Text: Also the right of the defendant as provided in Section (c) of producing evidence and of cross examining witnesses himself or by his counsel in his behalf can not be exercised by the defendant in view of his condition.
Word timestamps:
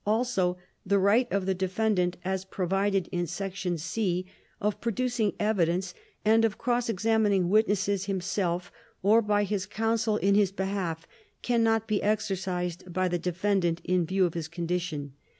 Also 0.03 0.57
the 0.83 0.97
right 0.97 1.31
of 1.31 1.45
the 1.45 1.53
defendant 1.53 2.17
as 2.25 2.43
provided 2.43 3.07
in 3.11 3.27
Section 3.27 3.77
(c) 3.77 4.25
of 4.59 4.81
producing 4.81 5.33
evidence 5.39 5.93
and 6.25 6.43
of 6.43 6.57
cross 6.57 6.89
examining 6.89 7.49
witnesses 7.49 8.05
himself 8.05 8.71
or 9.03 9.21
by 9.21 9.43
his 9.43 9.67
counsel 9.67 10.17
in 10.17 10.33
his 10.33 10.51
behalf 10.51 11.05
can 11.43 11.61
not 11.61 11.87
be 11.87 12.01
exercised 12.01 12.91
by 12.91 13.07
the 13.07 13.19
defendant 13.19 13.79
in 13.83 14.03
view 14.03 14.25
of 14.25 14.33
his 14.33 14.47
condition. 14.47 15.13